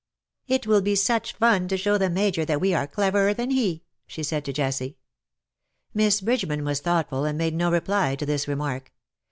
[0.47, 3.83] "It will be such fun to show the Major that we are cleverer than he,"
[4.07, 4.97] she said to Jessie.
[5.93, 8.91] Miss Bridgeman was thoughtful, and made no reply to this remark.